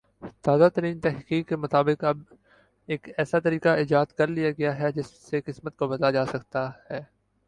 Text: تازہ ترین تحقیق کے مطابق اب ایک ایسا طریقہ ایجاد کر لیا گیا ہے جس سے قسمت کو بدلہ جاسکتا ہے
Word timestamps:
تازہ 0.43 0.67
ترین 0.75 0.99
تحقیق 0.99 1.47
کے 1.49 1.55
مطابق 1.55 2.03
اب 2.03 2.17
ایک 2.89 3.09
ایسا 3.17 3.39
طریقہ 3.39 3.69
ایجاد 3.75 4.05
کر 4.17 4.27
لیا 4.27 4.51
گیا 4.51 4.77
ہے 4.79 4.91
جس 4.91 5.07
سے 5.29 5.41
قسمت 5.41 5.77
کو 5.77 5.87
بدلہ 5.87 6.11
جاسکتا 6.11 6.69
ہے 6.91 6.99